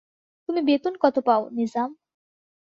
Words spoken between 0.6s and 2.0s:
বেতন কত পাও নিজাম?